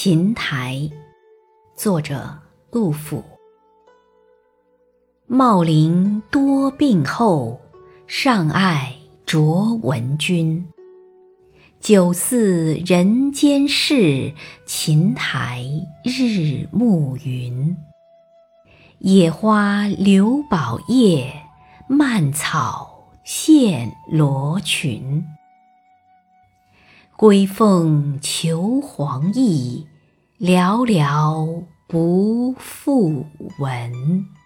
[0.00, 0.88] 琴台，
[1.74, 2.38] 作者
[2.70, 3.24] 杜甫。
[5.26, 7.60] 茂陵多病后，
[8.06, 8.94] 尚爱
[9.26, 10.64] 卓文君。
[11.80, 14.32] 酒肆人间事，
[14.66, 15.64] 琴台
[16.04, 17.76] 日暮云。
[19.00, 21.28] 野花留宝叶，
[21.88, 25.26] 蔓草现罗裙。
[27.18, 29.88] 归凤求凰意，
[30.38, 33.26] 寥寥不复
[33.58, 34.37] 闻。